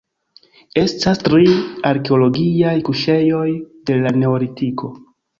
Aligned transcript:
Estas 0.83 1.19
tri 1.25 1.51
arkeologiaj 1.89 2.73
kuŝejoj 2.87 3.43
de 3.91 3.99
la 3.99 4.15
Neolitiko. 4.23 4.91